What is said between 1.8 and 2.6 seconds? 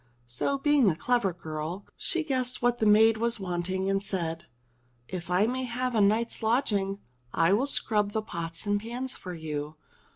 she guessed